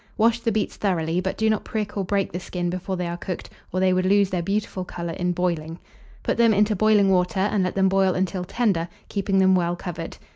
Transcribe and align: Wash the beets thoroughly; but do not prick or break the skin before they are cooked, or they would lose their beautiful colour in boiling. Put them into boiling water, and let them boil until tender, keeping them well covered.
Wash 0.17 0.39
the 0.39 0.51
beets 0.51 0.77
thoroughly; 0.77 1.21
but 1.21 1.37
do 1.37 1.47
not 1.47 1.63
prick 1.63 1.95
or 1.95 2.03
break 2.03 2.31
the 2.31 2.39
skin 2.39 2.71
before 2.71 2.97
they 2.97 3.07
are 3.07 3.17
cooked, 3.17 3.51
or 3.71 3.79
they 3.79 3.93
would 3.93 4.03
lose 4.07 4.31
their 4.31 4.41
beautiful 4.41 4.83
colour 4.83 5.13
in 5.13 5.31
boiling. 5.31 5.77
Put 6.23 6.37
them 6.37 6.55
into 6.55 6.75
boiling 6.75 7.11
water, 7.11 7.41
and 7.41 7.63
let 7.63 7.75
them 7.75 7.87
boil 7.87 8.15
until 8.15 8.43
tender, 8.43 8.87
keeping 9.09 9.37
them 9.37 9.53
well 9.53 9.75
covered. 9.75 10.17